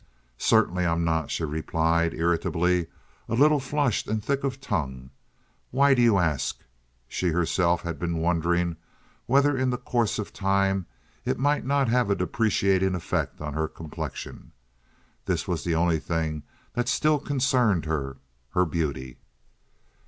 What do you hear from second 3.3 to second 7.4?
little flushed and thick of tongue. "Why do you ask?" She